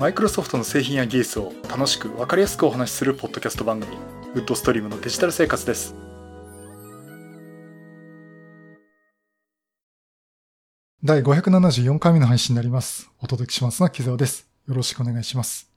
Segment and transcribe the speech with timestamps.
[0.00, 3.98] マイクロソフトの製品や技術を楽しく分かりやすくお話しするポッドキャスト番組
[4.32, 5.94] ウッドストリームのデジタル生活です。
[11.04, 13.10] 第574回目の配信になります。
[13.20, 14.48] お届けしますのは木澤です。
[14.66, 15.70] よろしくお願いします。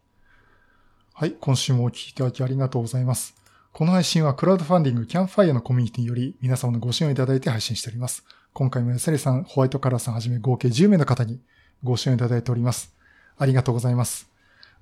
[1.14, 3.36] はい今週もお聞きいただきありがとうございます。
[3.74, 8.24] この配信はクラウドファンディングキャンファイアのコミュニティにより皆様のご支援をいただいて配信しております。
[8.54, 11.42] 今回もヤセリさん、ホワイトカラーさんはじめ合計10名の方に
[11.84, 13.03] ご支援いただいております。
[13.38, 14.30] ありがとうございます。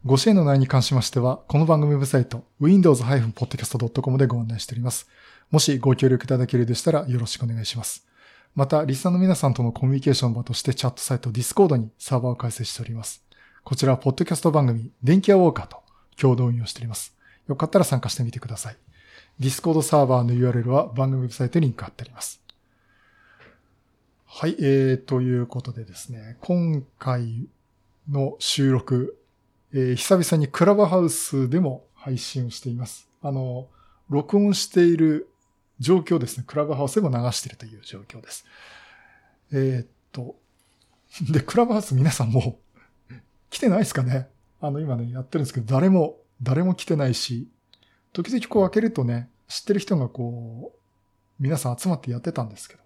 [0.06, 5.08] ご支援の内容に関しましては、この番組ウェブサイト、windows-podcast.com でご案内しております。
[5.52, 8.08] もしご協力いただけるでしたらよろしくお願いします。
[8.56, 13.24] また、リスナーの皆さんとのコミュニケーション場としてチャットサイト Discord にサーバーを開設しております。
[13.64, 15.78] こちらは、ポッドキャスト番組、電気屋ウォーカーと
[16.18, 17.16] 共同運用しております。
[17.48, 18.78] よかったら参加してみてください。
[19.40, 22.42] Discord サーバーの URL は番組ウェブサイトにリンク貼ってあります。
[24.26, 27.48] はい、えー、ということでですね、今回
[28.10, 29.18] の収録、
[29.74, 33.10] えー、久々にクラブハウスでも配信をしています。
[33.22, 33.70] あの、
[34.10, 35.30] 録音している
[35.80, 36.44] 状況ですね。
[36.46, 38.46] クラブハウスでも流しているという状況です。
[39.54, 40.36] えー、っと、
[41.32, 42.60] で、クラブハウス皆さんも
[43.50, 44.30] 来てないですかね？
[44.60, 47.50] あの、今ね、やってるんですけど、誰も、誰も来てないし、
[48.14, 50.80] 時々こう開けるとね、知ってる人がこう、
[51.40, 52.82] 皆さん集まってやってたんですけど、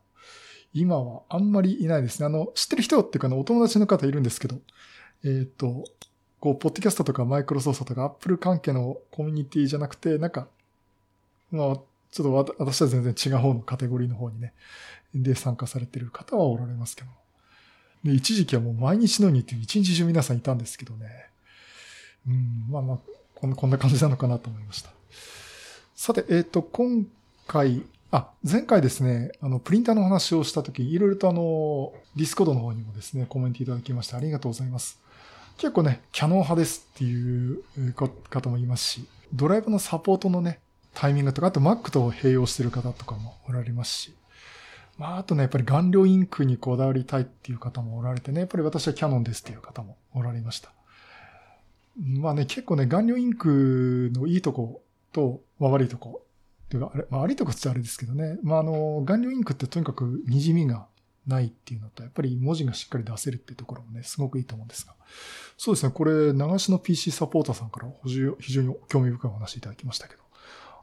[0.73, 2.25] 今はあんまりいないですね。
[2.25, 4.59] あの、知ってる人っていうかね、お友達の方いるんですけど、
[5.23, 5.85] えっ、ー、と、
[6.39, 10.47] こう、ポッドキャストとかマイクロソフトとかアップル関係のコミュニティじゃなくて、なんか、
[11.51, 11.77] まあ、
[12.11, 14.53] ちょっと私は全然違う方のカテゴリーの方にね、
[15.13, 17.09] で参加されてる方はおられますけど。
[18.03, 21.07] で、一時期はもう毎日のようにって一日中皆さんいたんですけどね。
[22.27, 22.97] うん、まあまあ、
[23.33, 24.91] こんなこんな感じなのかなと思いました。
[25.95, 27.05] さて、えっ、ー、と、今
[27.47, 34.99] 回、あ、前回ですね、あの、プリンターの話をしたとき、いろいろとあの、 Discord の方にもですね、コメントいただきましてありがとうございます。
[35.57, 37.63] 結構ね、キャノン派ですっていう
[38.29, 40.59] 方もいますし、ドライバのサポートのね、
[40.93, 44.13] タイミングとか、あと Mac と併用してる方とかもおられますし、
[44.97, 50.71] まあ、あとね、やっぱり顔料インクにこだわりたいっていう方もおられてね、やっぱり私はキャノンですっていう方もおられました。
[51.97, 54.81] まあね、結構ね、顔料インクのいいとこ、
[55.11, 56.21] と、悪いとこ。
[56.69, 58.37] ていうか、あれ、まあ、悪いとこってあれですけどね。
[58.43, 60.87] まあ、あの、顔料インクってとにかく滲みが
[61.27, 64.93] ないっていうのと、やっぱり文字がしっかり出せるっていうところもね、すごくいいと思うんですが。
[65.57, 70.21] そうですね、これ、流しの PC サポーターさんから非常に興味深いお話いただきましたけど、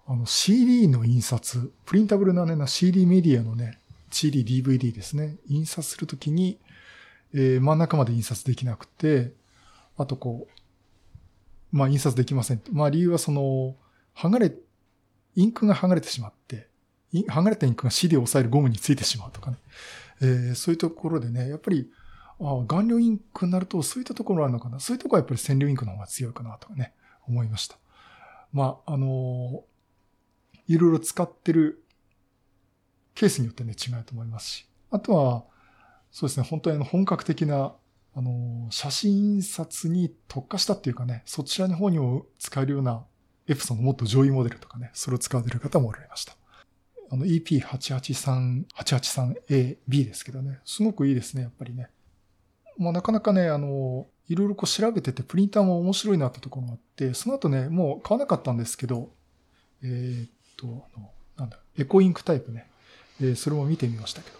[0.06, 3.78] あの、CD の印刷、プリンタブルなね、CD メディアのね、
[4.10, 6.58] CD、DVD ですね、印刷するときに、
[7.34, 9.32] えー、真ん中まで印刷できなくて、
[9.97, 12.62] あとこう、まあ印刷できません。
[12.70, 13.75] まあ理由はその、
[14.14, 14.52] 剥がれ、
[15.34, 16.69] インクが剥がれてしまって、
[17.12, 19.56] 剥がれたインクが CD を押さえるゴムについてしまうとかね。
[20.22, 21.90] えー、そういうところでね、やっぱり、
[22.40, 24.80] あ顔料インクになるとそういったところあるのかな。
[24.80, 26.94] そういうところはやっぱり染料インクの方が強いかなとかね、
[27.26, 27.76] 思いました。
[28.52, 31.84] まあ、あのー、いろいろ使ってる
[33.14, 34.68] ケースによってね、違うと思いますし。
[34.90, 35.44] あとは、
[36.10, 37.74] そうですね、本当に本格的な、
[38.14, 43.04] あの、写真印刷に特化したっていうかね、そちらの方にも使えるような
[43.48, 46.36] エプソンのもっと上位モデルとかね、それを使われる方もおられました。
[47.12, 51.90] あの EP883、883AB ですけどね、すごくいいですね、やっぱりね。
[52.78, 59.10] まあなかなかね、あの、いろいろこう調べてて、プリンターも面白いなってところがあって、その後ね、もう買わなかったんですけど、
[59.82, 62.66] えー、っと、あの、なんだ、エコインクタイプね、
[63.20, 64.38] えー、それも見てみましたけど、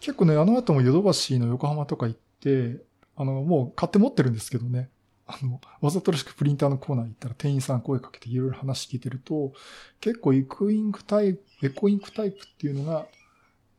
[0.00, 2.82] 結構ね、あの後もヨドバシの横浜とか行って、
[3.14, 4.90] あの、もう買って持ってるんですけどね、
[5.28, 9.52] あの、わざとらしくプリンターのコーナー行ったら店員さん声かけていろいろ話聞いてると、
[10.00, 13.06] 結構エコインクタイプ、エコインクタイプっていうのが、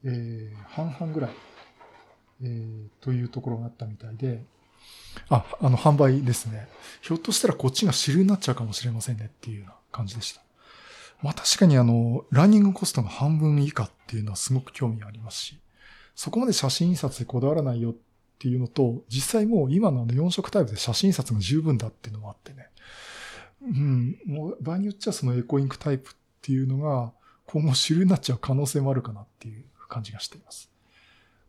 [0.03, 1.31] えー、半々ぐらい、
[2.43, 4.43] えー、というところがあったみたいで、
[5.29, 6.67] あ、あの、販売ですね。
[7.01, 10.41] ひょっとしたらこっちが主流になっちゃうかもしれませんねっていうような感じでした。
[11.21, 15.59] まあ確かにあの、ランニングコストが半分以下っていうのはすごく興味ありますし、
[16.16, 17.95] そこまで写真印刷でこだわらないよっ
[18.39, 22.69] っていうのと、実際もう今のあの4色タイプで写真撮が十分だっていうのもあってね。
[23.61, 27.11] うん、もう場合によっちゃそのエコインクタイプっていうのが
[27.46, 30.72] 今後主流になっちゃう可能性もあるかなっていう感じがしています。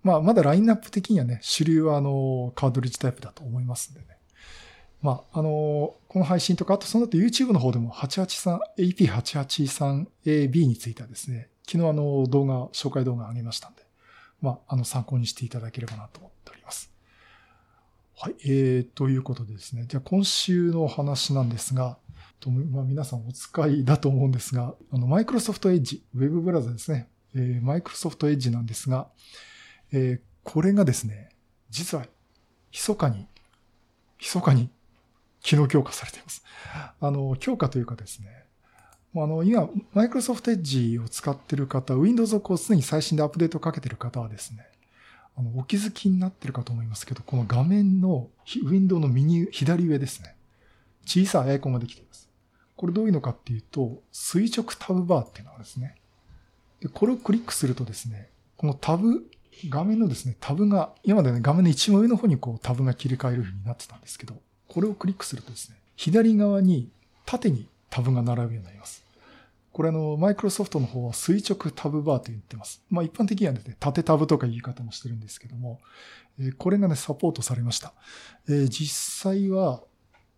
[0.02, 4.06] まあ、まだラインナップ的にはね、主流はあの、カードリッジタイプだと思いますんでね。
[5.02, 13.82] まあ、あの、この配信とか、あとその後 YouTube の方でも883、AP883AB についてはですね、昨日あの動画、紹介動画上げましたんで、
[14.40, 16.39] まあ、あの参考にしていただければなと思って。
[18.22, 19.86] はい、えー、ということでですね。
[19.88, 21.96] じゃあ今週のお話なんですが、
[22.38, 27.08] とまあ、皆さんお使いだと思うんですが、あの、マイクロソフトエッジ、ウェブブラウザですね。
[27.34, 29.08] えー、マイクロソフトエッジなんですが、
[29.90, 31.30] えー、これがですね、
[31.70, 32.04] 実は、
[32.70, 33.26] 密かに、
[34.18, 34.68] 密かに
[35.40, 36.44] 機能強化されています。
[37.00, 38.44] あの、強化というかですね、
[39.16, 44.66] あの、今、マイクロソフトエッジを使っている方、Windows をこう常に最新でアップデートをかけている方はですね、
[45.36, 48.28] あの、お気づきになってるかと思いますけど、この画面の、
[48.64, 50.36] ウィンドウの右、左上ですね。
[51.06, 52.28] 小さいアイコンができています。
[52.76, 55.96] これどういうのかっていうと、垂直タブバーっていうのはですね。
[56.80, 59.30] で、これをクリックするとですね、このタブ、
[59.68, 64.34] 画面のですね、タブが、今までね、画面の一番上の方にこうタブが切り替えるようになってたんですけど、
[64.68, 66.88] これをクリックするとですね、左側に
[67.26, 69.04] 縦にタブが並ぶようになります。
[69.72, 72.82] これあの、マイクロソフトの方は垂直タブバーと言ってます。
[72.90, 75.80] まあ一般的にはね、縦タブとか言い方もしてるんですけども、
[76.58, 77.92] これがね、サポートされました。
[78.46, 79.82] 実際は、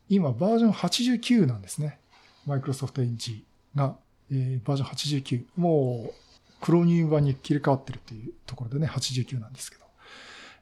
[0.08, 1.98] 今バージョン89なんですね。
[2.44, 3.44] マイクロソフトエッジ
[3.74, 3.96] が、
[4.30, 5.44] バージョン89。
[5.56, 6.14] もう、
[6.60, 9.81] クロニウム版に切り替わってるっていうところでね、89なんですけど。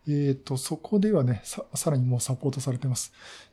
[0.06, 3.12] えっ、ー、と、そこではねさ、さらにもうサポートされてます。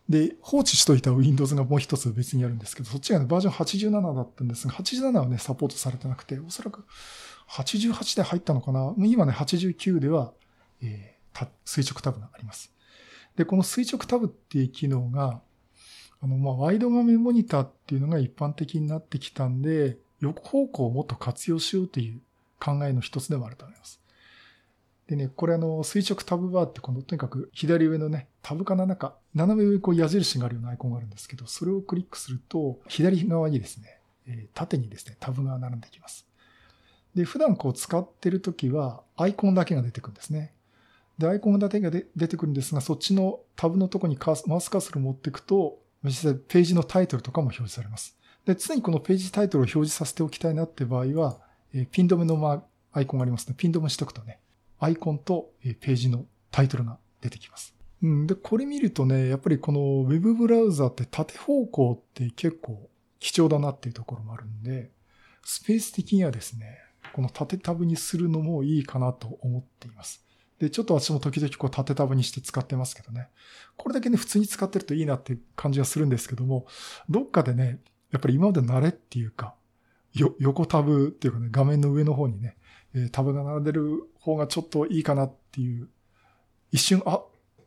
[0.10, 6.86] で、放置しといた Windows がもう一つ別にあるんですけど、そっちがね、バージョン87だったんですが、87はね、サポートされてなくて、おそらく
[7.50, 10.34] 88で入ったのかな今ね、89では、
[10.82, 12.72] えー、垂直タブがあります。
[13.36, 15.42] で、この垂直タブっていう機能が、
[16.22, 22.22] あの、まあ、ワイド画面モニターっていうのが一般的になってきたんで、横方向をもっと活用しようという
[22.60, 24.02] 考えの一つでもあると思います。
[25.08, 36.28] でね、これあの、垂直タブバーってこの、とにかく左上のね、タブかな中、斜め上にこう矢印があるようなアイコンがあるんですけど、それをクリックすると、左側にですね、え縦にですね、タブが並んできます。
[37.16, 40.54] で、普段こう使ってるときは、アイコンだけが出てくるんですね。
[41.18, 48.18] で、アイコンだけが出てくるんですが、そっちのタブのとこにマウスカーソルを持っていくと、実際ページのタイトルとかも表示されます。
[48.46, 51.40] で、常にこのページタイトルを表示させておきたいなって場合は、
[51.74, 54.40] えピン止めのアイコンがありますので、ピン止めしとくとね、
[54.80, 57.76] アイコンとページのタイトルが出てきます。
[58.04, 62.90] うん、で、これ見るとね、やっぱりこの Web ブラウザって縦方向って結構
[63.20, 64.92] 貴重だなっていうところもあるんで、
[65.44, 66.78] スペース的にはですね、
[67.14, 70.24] この縦タブにするのもいいかなと思っています。
[70.60, 73.30] で、ちょっと私も時々こう縦タブにして使ってますけどね。
[73.76, 76.68] これだけね、普通に使ってるといいなって感じはするんですけども、
[77.10, 77.80] どっかでね、
[78.12, 79.56] やっぱり今まで慣れっていうか、
[80.14, 82.58] よ、横タブっていうかね、画面の上の方にね、
[83.12, 85.88] タブが並んでる方がちょっといいかなっていう、
[86.72, 87.22] 一瞬、あ、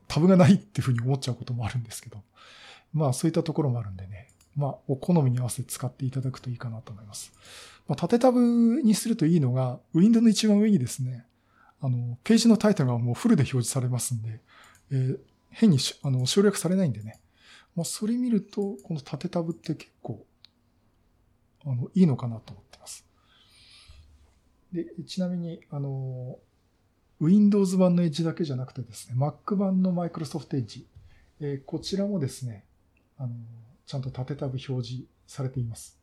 [0.09, 2.19] タブがないっていうふうに思っちゃうこともあるんですけど、
[2.93, 7.33] まあそういったところもあるんでね、まあお好みに合わせて使っていただくといいかなと思います。
[7.89, 11.25] まあ、縦タブにするといいのが、ウィンドウの一番上にですね、
[11.81, 14.41] あの、ページのタイトルがもうフルで表示されますんで、
[14.93, 15.19] えー、
[15.51, 17.21] 変にあの省略されないんでね。
[17.75, 20.25] まあ、それ見ると、この縦タブって結構、
[21.65, 23.05] あの、いいのかなと思ってます。
[24.73, 26.39] で、ちなみに、あの、
[27.21, 30.85] Windows 版のエッジだけじゃなくてですね、Mac 版の Microsoft Edge、
[31.41, 32.65] えー、こちらもですね、
[33.19, 33.35] あの、
[33.87, 35.99] ちゃんと縦タブ表示されています。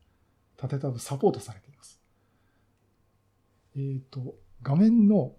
[0.57, 1.99] 縦タブサポートされています。
[3.75, 5.33] えっ、ー、と、画面の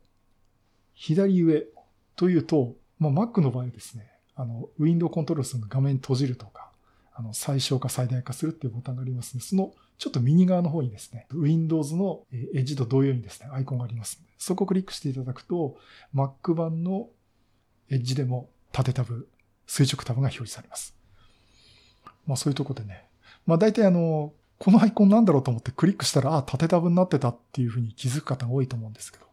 [0.95, 1.65] 左上
[2.17, 6.73] というと、まあ、Mac の場合ですね、あの、ウィンドウコントロールするの画面閉じるとか、
[7.15, 15.77] あの、最小化最大化するっていうボタンがありますので、そのちょっと右側の方にですね、Windows のエッジと同様にですね、アイコンがあります、そこをクリックしていただくと、
[16.15, 17.09] Mac 版の
[17.91, 19.29] エッジでも縦タブ、
[19.67, 20.95] 垂直タブが表示されます。
[22.27, 23.09] まあそういうとこでね、
[23.47, 29.27] まあ大体あの、このアイコンなんだろうと思ってクリックしたら、あ、縦タブになってたっていうふうに気づく方が多いと思うんですけど、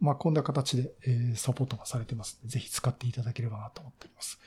[0.00, 4.38] まあ、こんな形で、え、サポートがされてますので、ぜひ使っていただければなと思っております。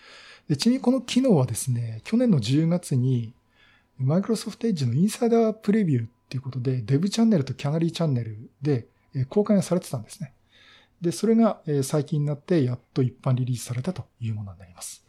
[0.48, 3.34] でちなみにこの機能はですね、去年の10月に、
[4.02, 8.88] マイクロソフトエッジのインサイダープレビューっていうことで、デブチャンネルとキャナリーチャンネルで
[9.30, 10.34] 公開がされてたんですね。
[11.02, 15.06] で、それが最近になってやっと一般リリースされたというものになります。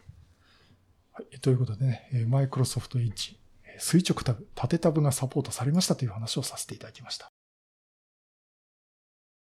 [1.12, 3.38] はい、ということでね、マイクロソフトエッジ、
[3.78, 7.30] 垂直タブ、縦タブがサポートされましたという話をさせていただきました。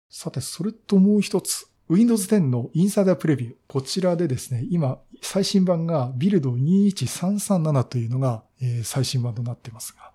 [0.10, 1.68] さて、それともう一つ。
[1.90, 3.56] Windows 10のインサイダープレビュー。
[3.68, 10.12] こちらでですね、今、最新版がビルド21337というのが、え、最新版となってますが、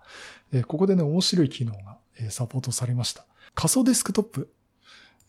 [0.51, 3.25] え、ここでね、面白い機能が、え、サポートされました。
[3.55, 4.53] 仮想デスクトップ。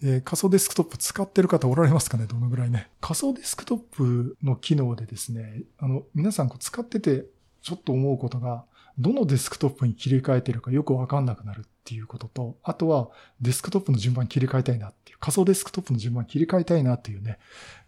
[0.04, 2.26] え仮想デスクトップ使ってる方おられますかね？
[2.26, 2.90] どのぐらいね。
[3.00, 7.26] 仮想デスクトップの機能でですね、あの、皆さんこう使ってて
[7.62, 8.64] ちょっと思うことが、
[8.98, 17.38] どのデスクトップに切り替えてるかよくわかんなくなるっていうことと、あとはデスクトップの順番切り替えたいなっていう、仮想デスクトップの順番切り替えたいなっていうね、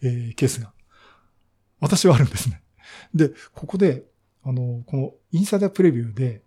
[0.03, 0.73] えー、ケースが、
[1.81, 2.63] 私はあるんですね。
[3.15, 4.05] で、ここで、
[4.43, 6.43] あの、このインサイダープレビューで、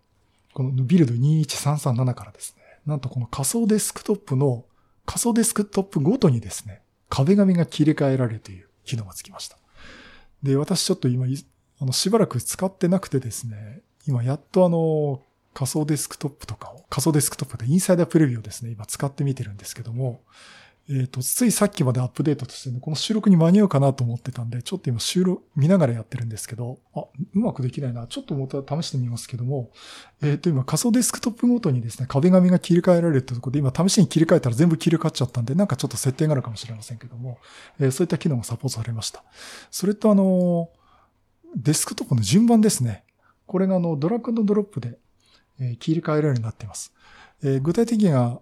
[0.54, 4.64] このビルド21337からですね、なんとこの仮想デスクトップの
[5.06, 9.58] 仮想デスクトップごとにですね、壁紙が切り替えられるという機能がつきました。
[10.42, 11.26] で、私ちょっと今、
[11.80, 15.22] あの、しばらく使ってなくてですね、今やっとあの、
[15.52, 20.22] 仮想デスクトップとかを、仮想デスクトップでインサイダープレビューをですね、今使ってみてるんですけども、
[20.90, 27.00] えっ、ー、と、ついさっきまでアップデートとしてね、この収録に間に合うかなと思ってたんで、ちょっと今収録見ながらやってるんですけど、あ、
[27.34, 28.06] うまくできないな。
[28.06, 29.70] ちょっとまた試してみますけども、
[30.22, 37.38] えっ、ー、と、今仮想デスクトップごとにですね、壁紙が切り替えられるってところで、今試しに切り替えたら全部切り替わっちゃったんで、なんかちょっと設定があるかもしれませんけども、
[37.78, 39.24] えー、そういった機能がサポートされました。
[39.70, 40.70] それとあの、
[41.54, 43.04] デスクトップの順番ですね。
[43.48, 44.98] これがあの、ドラッグドロップで、
[45.60, 46.92] え切り替えられるようになっています。
[47.42, 48.40] え具体的には、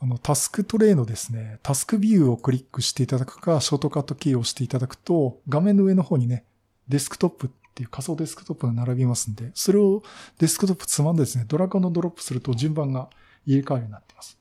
[0.00, 6.44] あの、タスクトレイのですね、タスクビューをクリックしていただくか、ショートカットキーを押していただくと、画面の上の方にね、
[6.88, 10.02] デスクトップっていう仮想デスクトップが並びますんで、それを
[10.38, 13.08] デスクトップつまんでですね、ドラッグドロップすると順番が
[13.46, 14.38] 入れ替わるようになっています。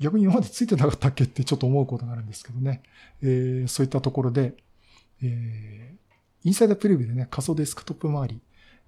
[0.00, 2.82] 逆に今までついてなかったっけってちょっと思うことがあるんですけどね。
[3.22, 4.54] えー、そういったところで、
[5.22, 8.40] えー、インサイダープレビューでね、仮想デスクトップ周り、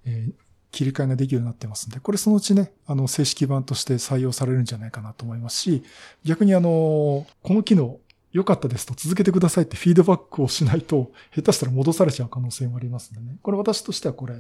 [0.05, 0.33] えー、
[0.71, 5.83] 切り替えができるようになってますんで、これそのうちね、あの、正式版として採用されるんじゃないかなと思いますし、
[6.25, 7.99] 逆にあの、この機能
[8.33, 13.37] 良かったですと続けてくださいってフィードバックをしないと、下手したら戻されちゃう可能性もありますんでね。
[13.43, 14.35] これ私としてはこれ、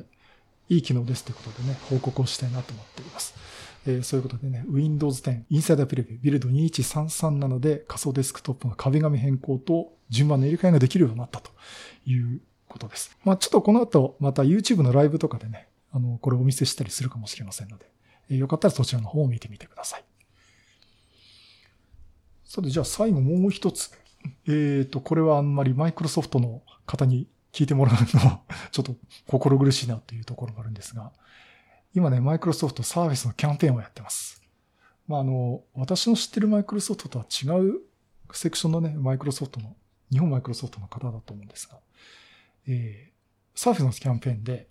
[0.68, 3.34] いい機能ですということでね、報告をしたいなと思っています。
[3.86, 11.50] えー、そういうことでね、Windows 10、インサイダープレビュー、ビルド2133なので仮想デスクトップの壁紙変更と順番の入れ替えができるようになったと
[12.06, 12.40] いう
[12.72, 13.16] ことです。
[13.24, 17.86] まあちょっとこの後、また YouTube のライブとかでね、あの、これお見せしたりするかもしれませんので、
[18.30, 20.04] えー、よかったらそちらの方を見てみてください。
[22.44, 23.90] さて、じゃあ最後もう一つ。
[24.46, 28.40] えっ、ー、と、これはあんまりマイクロソフトの方に聞いてもらうのは
[28.72, 31.12] ちょっと心苦しいなというところがあるんですが、
[31.94, 34.42] 今ね、マイクロソフトサービスのキャンペーンをやってます。
[35.06, 37.80] まあ、あの、私の知ってるマイクロソフトとは違う
[38.32, 39.76] セクションのね、マイクロソフトの、
[40.10, 41.78] 日本マイクロソフトの方だと思うんですが、
[42.66, 44.68] えー、サーフィスのキャンペーンで、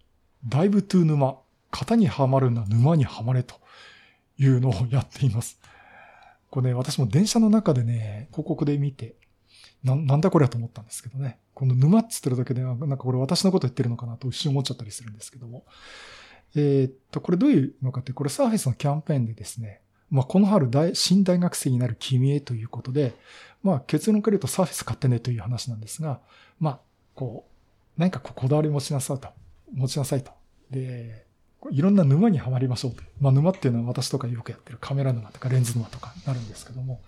[0.47, 1.37] ダイブトゥー沼、
[1.71, 3.55] 型にはまるな沼にはまれと
[4.37, 5.59] いうのをやっています。
[6.49, 9.15] これね、私も電車の中でね、広告で見て、
[9.83, 11.39] な、なんだこれやと思ったんですけどね。
[11.53, 15.65] この沼っつってるだけで、なんかこれ私のこと言ってるのかなと一瞬思っちゃったりするんですけども。
[16.55, 23.13] えー、っと、これどういうのかって、これサーフェスのキャンペーンでですね、まあ、この春大、新大学生になる君へということで、
[23.63, 26.19] まあ、結論から言うとサーフェス買ってねという話なんですが、
[26.59, 26.79] まあ、
[27.15, 27.50] こう、
[28.01, 29.27] 何かここだわり持ちなさいと。
[29.71, 30.31] 持ちなさいと。
[30.71, 31.27] で、
[31.69, 33.03] いろんな沼にはまりましょうと。
[33.19, 36.99] まあ沼っていうのは私とかよくやってるカメラ沼とかレンズ沼とかなるんですけども、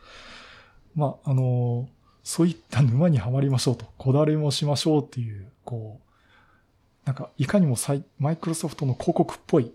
[0.93, 1.89] まあ、あの、
[2.23, 3.87] そういった沼にはまりましょうと。
[3.97, 7.75] こだわりもしましょうっていう、こう、なんか、いかにも
[8.19, 9.71] マイクロソフトの広告っぽい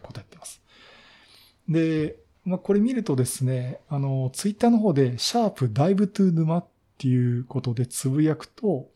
[0.00, 0.62] ことやってます。
[1.68, 8.88] で、まあ、これ見るとですね、あの、ツイッターの方で、シャープダイブトゥ沼っていうことでつぶやくと、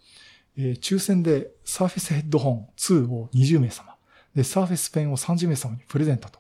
[0.59, 3.97] えー、抽選でサーフェスヘッドホン2を20名様、
[4.35, 6.39] で、サーフェスペンを30名様にプレゼントと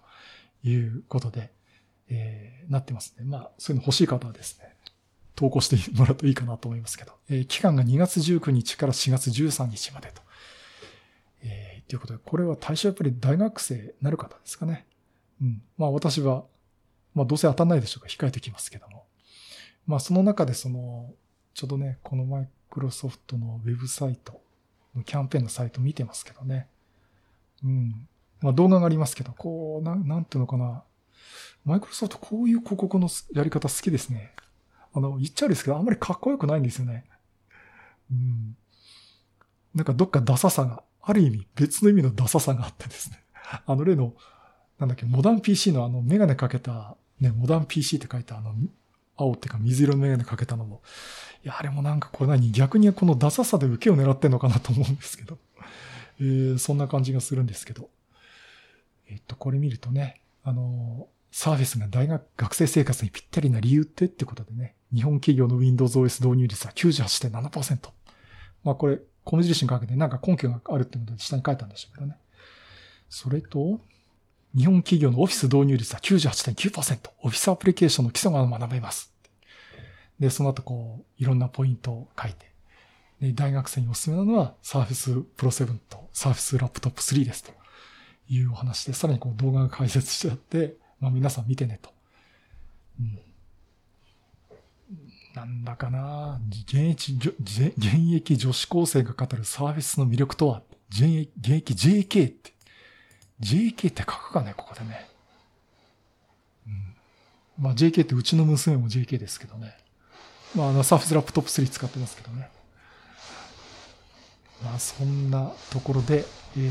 [0.63, 1.51] いうことで、
[2.09, 3.25] えー、なってますね。
[3.25, 4.77] まあ、そういうの欲しい方はですね、
[5.35, 10.23] 投稿してもらうといいかなと思いますけど、えー、期間が2月19日から4月13日までと。
[11.43, 14.87] えー、ということで、これは対象やっぱり大学生なる方ですかね。
[15.41, 15.63] うん。
[15.79, 16.45] まあ私は、
[17.15, 19.07] まあどうせ当たんないでしょうか、控えてきますけども。
[19.87, 21.15] まあその中でその、
[21.55, 24.41] ちょうどね、このマイクロソフトのウェブサイト
[25.05, 26.69] キャンペーンのサイト見てますけどね。
[27.65, 28.09] うん。
[28.41, 30.83] まあ動画がありますけど、こう、なん、なんていうのかな。
[31.65, 34.33] マイクロソフトこういう広告のやり方好きですね。
[34.95, 37.05] あの、言っちゃうんですけど、あんまりかっこよくないんですよね。
[38.11, 38.57] うん。
[39.75, 43.23] なんかどっかダサさが、ある意味別の意味のダサさがあってですね。
[43.67, 44.15] あの例の、
[44.79, 48.55] なんだっけ、モダン PC のあのメガネかけた、ね、モダン PC って書いたあの、
[49.17, 50.83] 青っていうか水色のメガネかけたのも、
[51.45, 52.51] いや、あれもなんかこれ何？
[52.53, 55.39] 逆にこのダサさで受けを狙ってんのかなと思うんですけど。
[56.19, 57.89] えー、そんな感じがするんですけど。
[59.09, 67.91] えっと、これ見るとね、あの、サーフェスが大学、学生生活にぴったりな理由ってってことでね、日本企業の Windows OS 導入率は98.7%。
[68.65, 72.17] まあこれ、小印にかけてなんか根拠があるってことで下に書いたんでしょうけどね。
[73.09, 73.81] それと、
[74.57, 77.11] 日本企業のオフィス導入率は98.9%。
[77.21, 79.13] オフィスアプリケーションの基礎が学べます。
[80.19, 82.47] で、その後こう、いろんなポイントを書いて、
[83.21, 87.53] で大学生におすすめなのは Surface Pro 7と Surface Laptop 3ですと
[88.29, 91.91] いうお話で、さらにこう動画が解説してあって、まあ皆さん見てねと。
[92.99, 93.19] うん、
[95.35, 97.75] なんだかな現役、現
[98.15, 102.56] 役女子高生が語るサービスの魅力とは現役、現役 JK って。
[103.41, 105.09] JK って書くかね、ここでね。
[106.67, 106.95] うん。
[107.59, 109.77] まあ JK ってうちの娘も JK ですけどね。
[110.55, 112.49] まあ、あの、サーフスラップトップ3使ってますけどね。
[114.65, 116.25] まあそんなところで、
[116.57, 116.71] えー、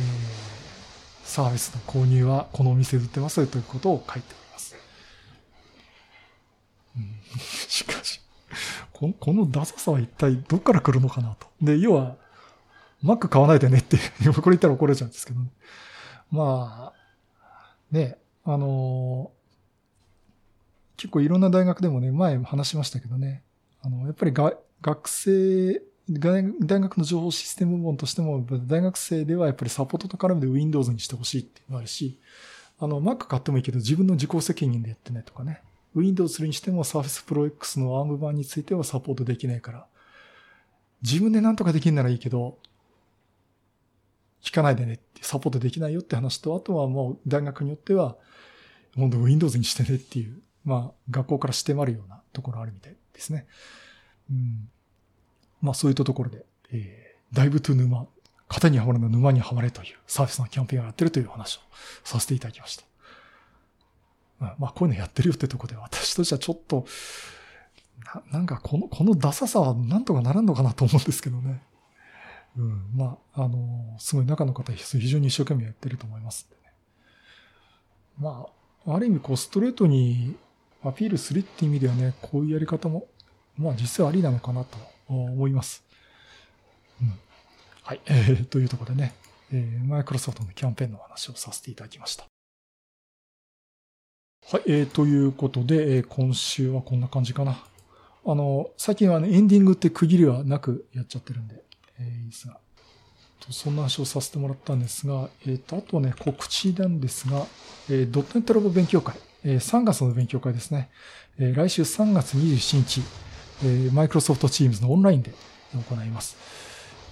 [1.23, 4.75] サービスの購入はこのお店で売ってますよということを書いております。
[6.97, 7.19] うん、
[7.69, 8.21] しかし
[9.19, 11.47] こ、のダサさは一体どっから来るのかなと。
[11.61, 12.15] で、要は、
[13.03, 13.97] Mac 買わないでねって、
[14.41, 15.49] これ言ったら怒られちゃうんですけど、ね、
[16.31, 17.55] まあ、
[17.91, 23.43] ね、あのー、結構いろんな大学でもね、前話しましたけどね、
[23.81, 32.19] あの、やっぱりが学生、大学の情報システム部門としても、大学生ではやっぱりサポートと絡めて Windows にしてほしいっていうのがあるし、
[32.79, 35.61] あの、Mac 買ってもいいけど自分の自己責任でやってねとかね。
[35.95, 39.85] Windows にしても Surface Pro X の ARM 版についてはサポートできないから、
[41.01, 42.57] 自分で何とかできるならいいけど、
[44.45, 48.15] 聞かないでねって、サポートできないよって話と、あとはもう大学によっては、
[48.95, 53.47] 本当 Windows にしてねっていう、まあ学校からしてまるようなところあるみたいですね。
[54.29, 54.69] うん。
[55.61, 58.05] まあそういったところで、えー、ダイブトゥ沼、
[58.47, 61.61] 型にはまるの沼にはまれというサービスのキャンペーンをやってるという話を
[62.03, 62.83] させていただきました。
[64.59, 66.85] まあこういうのやってるよってとこで私としてはちょっと、
[68.13, 71.63] ななんかこの、このダサさはなんとかならんのかなと思うんですけどね。
[72.57, 76.73] うん、まあ、あの、すごい中の方非常に一生懸命やってると思いますんでね。
[78.17, 78.47] ま
[78.85, 80.35] あ、ある意味こうストレートに
[80.83, 83.07] アピールするっていう意味ではね、こういうやり方も、
[83.57, 85.83] まあ実際ありなのかなと思います。
[87.01, 87.13] うん。
[87.81, 88.01] はい。
[88.05, 89.13] えー、というところでね、
[89.51, 92.25] えー、マイクロソフトのキャンペーンの話をさせていただきました。
[94.51, 94.63] はい。
[94.67, 97.57] えー、ということで、えー、今週はこんな感じかな。
[98.27, 101.63] あの、最近はね、エンディングって区切りはなくやっちゃってるんで、
[101.99, 102.59] えー、いいですが。
[103.51, 107.45] そんな話をさせてもらったんですが、えっ、ー、と、あとね、告知なんですが、
[107.89, 110.89] えー、ドットネットラボ勉強会、えー、3月の勉強会ですね。
[111.37, 113.01] えー、来週3月27日、
[113.63, 115.31] えー、 Microsoft Teams のオンラインで
[115.73, 116.37] 行います。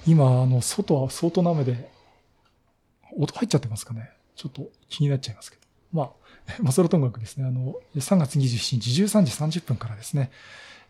[0.08, 1.92] 今、あの、外は相当な雨で、
[3.16, 4.10] 音入っちゃってますかね。
[4.36, 5.64] ちょっと気になっちゃいますけど。
[5.92, 6.12] まあ、
[6.64, 10.32] まあ、それともかくですね、あの、3月27日13時30分からですね、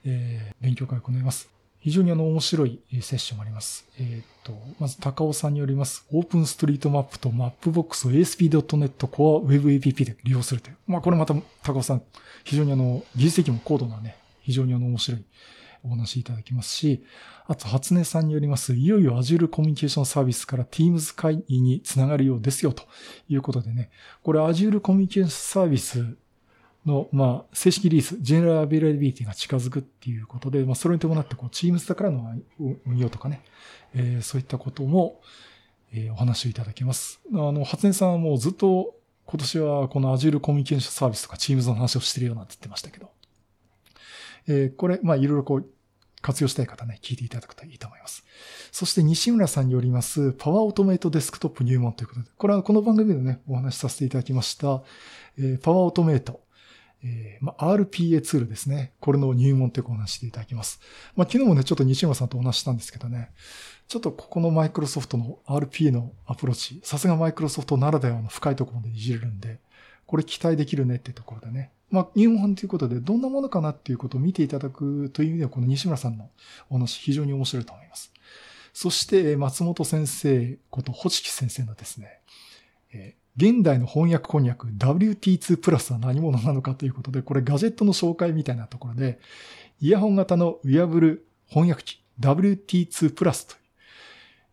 [0.06, 1.53] えー、勉強会を行います。
[1.84, 3.86] 非常にあの面白いセッションもあります。
[4.00, 10.78] えっ、ー、と、まず高尾さんによります、 OpenStreetMap と Mapbox を ASP.NET Core Web APP で利用するという。
[10.88, 12.04] まあこれまた高尾さん、
[12.46, 15.26] 非常にあの、技術的も高度なね、非常にあの面白い
[15.84, 17.04] お話いただきますし、
[17.48, 22.84] あと、初音さんによります、いよいよ Azure コミュニケーションサービスから Teams 会議につながるようですよと
[23.28, 23.90] いうことでね、
[24.24, 26.16] これ Azure コミュニケーションサービス
[26.86, 32.34] の、まあ、正式リリース、ジェネラルアビラビリティが近づくっていうことで、まあ、それに伴って、こう、チームズだからの
[32.86, 33.42] 運用とかね、
[33.96, 35.22] えー、そういったことも、
[35.94, 37.22] えー、お話をいただきます。
[37.32, 43.12] あの、発電さんはもうずっと今年はこの Azure コミュニケーションサービスとか Teams の話をしてるようなって言ってましたけど、
[44.48, 45.70] えー、これ、まあ、いろいろこう、
[46.22, 48.26] 活用したい方ね、聞いていただくといいと思います。
[48.72, 54.84] そして西村さんによります、パワーオートメイトデスクトップ入門ということで、これはこの番組でね、お話しさせていただきました、
[55.38, 56.42] えー、パワーオートメイト。
[57.04, 58.94] えー、まあ、RPA ツールですね。
[59.00, 60.80] これの入門というお話していただきます。
[61.16, 63.32] まあ、昨日もね、ちょっと西村さんとお話したんですけどね、
[63.88, 69.60] ちょっとここのマイクロソフトの RPA のアプローチ、さすがマイクロソフトならではの深いところまでいじれるんで、
[70.06, 71.72] これ期待できるねってところでね。
[71.92, 76.30] まあ、入門ということで、どんなものかなっていうことを見ていただくという意味では、この西村さんの
[76.70, 78.12] お話、非常に面白いと思います。
[78.74, 82.20] そして、松本先生こと、ホチキ先生のですね、
[82.94, 89.20] え現代の翻訳こんにゃく WT2 プラスは何者なのかということで、これガジェットの紹介みたいなところで、
[89.82, 93.58] イヤホン型のウィアブル翻訳機 WT2 プラス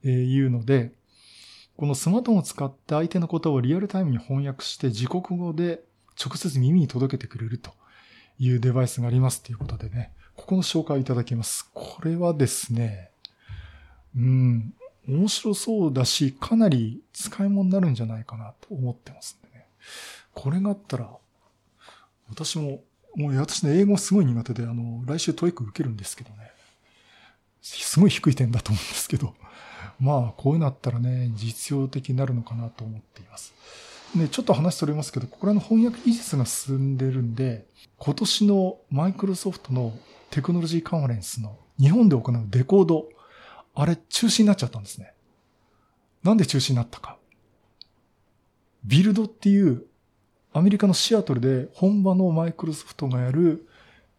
[0.03, 0.93] というので、
[1.77, 5.83] このスマートフォンを使って相手のことをリアルタイムに翻訳して自国語で
[6.23, 7.73] 直接耳に届けてくれると
[8.39, 11.71] いうデバイスがありますということでね、ここの紹介をいただきます。
[11.75, 13.11] これはですね、
[14.17, 14.75] うん、
[15.09, 19.67] 面白そうだし、かなり使い物になるんじゃないかなと思ってますんでね。
[20.35, 21.11] これがあったら、
[22.29, 22.83] 私も、
[23.17, 26.51] もう私ね、英語すごい苦手で、あの、来週 TOEIC 受けるんですけどね。
[27.63, 29.35] すごい低い点だと思うんですけど。
[29.99, 33.53] まあ、こういうのあったらね、実用的になるのかなと思っています。
[34.17, 37.67] で、ちょっと話それますけど、ここらの翻訳技術が進んでるんで、
[37.99, 39.97] 今年のマイクロソフトの
[40.31, 43.09] テクノロジーカンファレンスの日本で行うデコード、
[43.81, 45.15] あれ中止になっちゃったんですね。
[46.23, 47.17] なんで中止になったか。
[48.85, 49.87] ビルドっていう
[50.53, 53.67] アメリカのシアトルで本場のマイクロソフトがやる、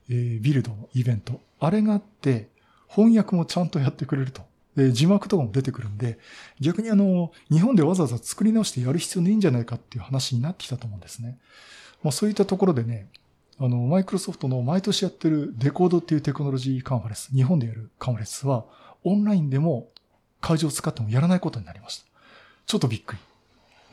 [0.10, 1.40] えー、ビルドのイベント。
[1.60, 2.50] あれがあって
[2.88, 4.42] 翻訳もちゃんとやってくれると。
[4.76, 6.18] で、字幕とかも出てくるんで、
[6.60, 11.38] 逆にあの、日本でわざわざ作り直してやる必要ないんじゃないかっていう話になってきたと思うんですね。
[12.02, 13.10] まあそういったところでね、
[13.60, 18.66] あの、マイクロソフトの毎年やってるデコードっていうテクノロジーカンファレンス、日本でやるカンファレンスは、
[19.04, 19.90] オンラインでも
[20.40, 22.06] 会場を使ってもやらないことになりました。
[22.66, 23.20] ちょっとびっくり。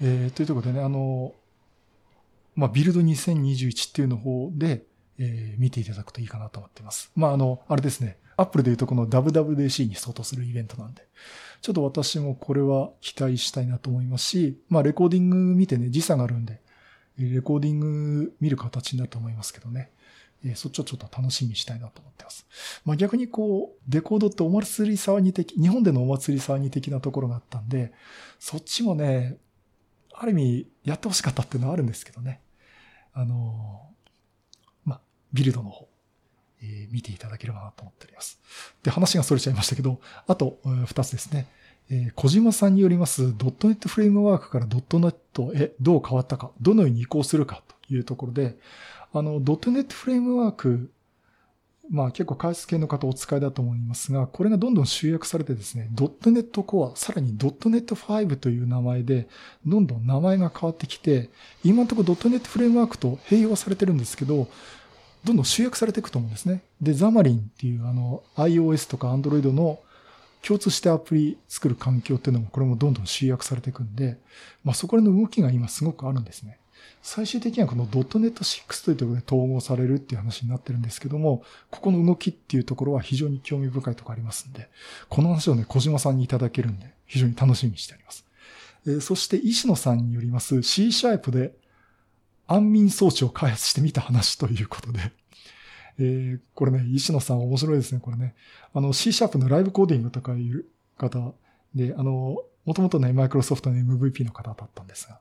[0.01, 1.35] えー、というところでね、あの、
[2.55, 4.85] まあ、ビルド2021っていうの方で、
[5.19, 7.11] えー、見ていただくといいかなと思っています。
[7.17, 8.19] まあ、あの、あれですね。
[8.37, 11.03] アップルでいうとこの WWDC に相当するイベントなんで、
[11.61, 16.61] ちょっと私もこれは期待したいなと思いますし、まあ、レコーディング見てね、時差があるんで、
[17.19, 19.91] レコーディング見る形になると思いますけどね。
[20.45, 22.47] え、そっちをちょっと楽しみにしたいなと思ってます。
[22.85, 27.93] まあ逆にこう、デコードってお祭り騒ぎ的、日本でのお祭り騒ぎ的なところがあったんで、
[28.39, 29.39] そっちもね、
[30.15, 32.41] ある意味やってほしかったっていうのはあるんですけどね。
[33.13, 33.83] あの
[34.85, 35.01] まあ、
[35.33, 35.89] ビルドの方、
[36.63, 38.41] えー、見ていただければなと思っております。
[38.83, 41.47] で、話が逸れちゃいましたけど、あと、二つですね。
[41.91, 48.59] えー、小島さんによりますドットネットフレームワークからドットネットへどう変わったか、どのように移行するかというところで、
[49.13, 50.91] あの、ドットネットフレームワーク、
[51.91, 59.29] まあ結構開発系の方お使いだと思いますが、これがどんどん集約されてですね、ドットネットコア、さらにドットネット5という名前で、
[59.67, 61.31] どんどん名前が変わってきて、
[61.65, 64.49] 今のところドットネットフレームワークと併用されてるんですけど、
[65.25, 66.63] どんどん集約されていくと思うんですね。
[66.81, 69.81] で、ザマリンっていうあの iOS とか Android の
[70.43, 74.19] 共通してアプリ作る環境っていうのもこれもどんどん集約されていくんで、
[74.63, 76.59] まあそこらの動きが今すごくあるんですね。
[77.03, 84.69] 最終的にはこの .NET6 というところで統合されるっていう話になってるんですけども、ここの動きっていうところは非常に興味深いところありますんで、
[85.09, 88.25] この話をね、小島さんにいただけるんで、非常に楽しみにしております。
[88.87, 91.53] えー、そして石野さんによります C シャープで
[92.47, 95.13] 安眠装置を開発してみた話ということで、
[95.99, 98.35] えー、これね、石野さん面白いですね、これね。
[98.73, 100.65] あの C シャープのライブコーディングとかいう
[100.97, 101.35] 方
[101.75, 105.21] で、あの、もともとね、マイクロソフトの MVP の方だったんですが、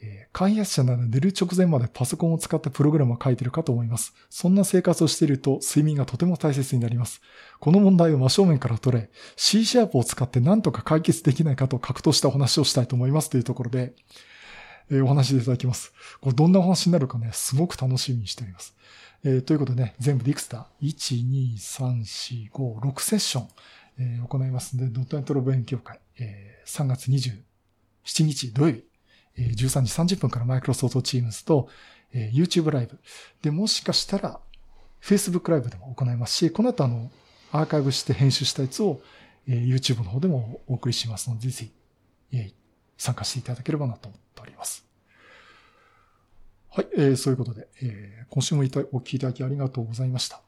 [0.00, 4.14] えー、開発者なら寝る直前までパソコンを使ってプログラムを書いてるかと思います。
[4.28, 7.20] そんな生活をしていると睡眠がとても大切になります。
[7.60, 13.94] この問題を真正面から捉え、C シャープを使って何とか解決できないかと格闘したお話をしたいと思いますというところで、
[14.90, 15.92] えー、お話でいただきます。
[16.20, 18.76] これどんなお話になるかね、すごく楽しみにしております。
[19.24, 23.48] えー、ということでね、全部でいくつだ ?1、2、3、4、5、6セッション、
[23.98, 28.84] えー、行いますので、ドットネットロ勉強会、えー、3月27日土曜日、
[29.36, 31.68] 13時30分からマイクロソフトチームズと
[32.12, 32.98] YouTube ライブ。
[33.42, 34.40] で、もしかしたら
[35.02, 37.10] Facebook ライブでも行いますし、この後あの、
[37.52, 39.00] アーカイブして編集したやつを
[39.46, 41.68] YouTube の方でもお送りしますので、ぜ
[42.30, 42.54] ひ
[42.98, 44.84] 参加していただければなと思っております。
[46.70, 50.40] はい、えー、そういうことで、えー、今週もお聞きいただきありがとうございました。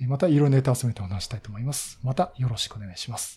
[0.00, 1.98] またいろいろネタ集めてお話したいと思います。
[2.02, 3.34] またよろしくお願いします。